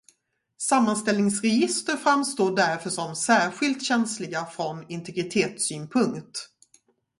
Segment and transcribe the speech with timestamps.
[0.59, 6.49] Sammanställningsregister framstår därför som särskilt känsliga från integritetssynpunkt.